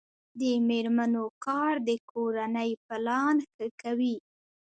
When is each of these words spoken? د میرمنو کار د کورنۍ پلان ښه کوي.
د 0.39 0.41
میرمنو 0.67 1.25
کار 1.45 1.73
د 1.87 1.89
کورنۍ 2.11 2.71
پلان 2.87 3.35
ښه 3.51 3.65
کوي. 3.81 4.15